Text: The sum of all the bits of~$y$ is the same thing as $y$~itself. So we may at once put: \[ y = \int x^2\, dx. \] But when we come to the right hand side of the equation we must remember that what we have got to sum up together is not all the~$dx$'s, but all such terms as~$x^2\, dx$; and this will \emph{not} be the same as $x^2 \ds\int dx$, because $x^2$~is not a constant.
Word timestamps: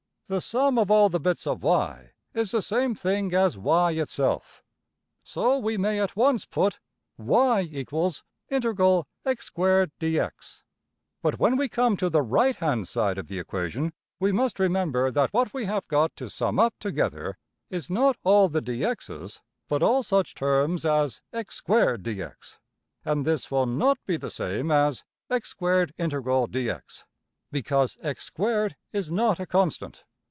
The 0.31 0.39
sum 0.39 0.79
of 0.79 0.89
all 0.89 1.09
the 1.09 1.19
bits 1.19 1.45
of~$y$ 1.45 2.13
is 2.33 2.51
the 2.51 2.61
same 2.61 2.95
thing 2.95 3.33
as 3.35 3.57
$y$~itself. 3.57 4.63
So 5.23 5.57
we 5.57 5.75
may 5.75 5.99
at 5.99 6.15
once 6.15 6.45
put: 6.45 6.79
\[ 6.97 7.17
y 7.17 7.59
= 7.61 7.63
\int 7.69 7.89
x^2\, 7.89 9.05
dx. 9.29 10.63
\] 10.91 11.21
But 11.21 11.37
when 11.37 11.57
we 11.57 11.67
come 11.67 11.97
to 11.97 12.09
the 12.09 12.21
right 12.21 12.55
hand 12.55 12.87
side 12.87 13.17
of 13.17 13.27
the 13.27 13.39
equation 13.39 13.91
we 14.21 14.31
must 14.31 14.57
remember 14.57 15.11
that 15.11 15.33
what 15.33 15.53
we 15.53 15.65
have 15.65 15.85
got 15.89 16.15
to 16.15 16.29
sum 16.29 16.59
up 16.59 16.75
together 16.79 17.37
is 17.69 17.89
not 17.89 18.15
all 18.23 18.47
the~$dx$'s, 18.47 19.41
but 19.67 19.83
all 19.83 20.01
such 20.01 20.33
terms 20.33 20.85
as~$x^2\, 20.85 21.97
dx$; 21.97 22.57
and 23.03 23.25
this 23.25 23.51
will 23.51 23.65
\emph{not} 23.65 23.97
be 24.05 24.15
the 24.15 24.31
same 24.31 24.71
as 24.71 25.03
$x^2 25.29 25.87
\ds\int 25.87 26.13
dx$, 26.13 27.03
because 27.51 27.97
$x^2$~is 28.01 29.11
not 29.11 29.37
a 29.37 29.45
constant. 29.45 30.05